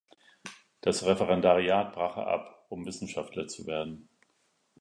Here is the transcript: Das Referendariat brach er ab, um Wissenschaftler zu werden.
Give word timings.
Das 0.81 1.05
Referendariat 1.05 1.93
brach 1.93 2.17
er 2.17 2.25
ab, 2.25 2.65
um 2.69 2.87
Wissenschaftler 2.87 3.47
zu 3.47 3.67
werden. 3.67 4.09